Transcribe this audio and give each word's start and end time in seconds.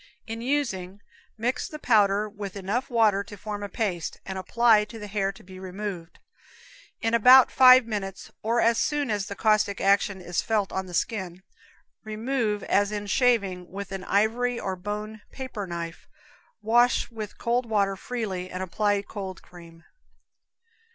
In 0.25 0.41
using 0.41 0.99
mix 1.37 1.67
the 1.67 1.77
powder 1.77 2.27
with 2.27 2.55
enough 2.55 2.89
water 2.89 3.23
to 3.23 3.37
form 3.37 3.61
a 3.61 3.69
paste, 3.69 4.19
and 4.25 4.35
apply 4.35 4.83
to 4.85 4.97
the 4.97 5.05
hair 5.05 5.31
to 5.31 5.43
be 5.43 5.59
removed. 5.59 6.17
In 7.01 7.13
about 7.13 7.51
five 7.51 7.85
minutes, 7.85 8.31
or 8.41 8.59
as 8.61 8.79
soon 8.79 9.11
as 9.11 9.29
its 9.29 9.39
caustic 9.39 9.79
action 9.79 10.19
is 10.19 10.41
felt 10.41 10.71
on 10.71 10.87
the 10.87 10.95
skin, 10.95 11.43
remove, 12.03 12.63
as 12.63 12.91
in 12.91 13.05
shaving, 13.05 13.69
with 13.69 13.91
an 13.91 14.03
ivory 14.05 14.59
or 14.59 14.75
bone 14.75 15.21
paper 15.31 15.67
knife, 15.67 16.07
wash 16.63 17.11
with 17.11 17.37
cold 17.37 17.67
water 17.67 17.95
freely, 17.95 18.49
and 18.49 18.63
apply 18.63 19.03
cold 19.03 19.43
cream. 19.43 19.83